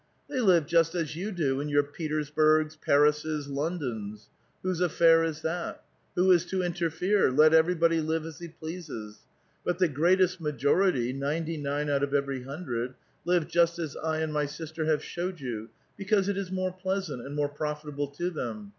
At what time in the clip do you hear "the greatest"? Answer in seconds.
9.77-10.41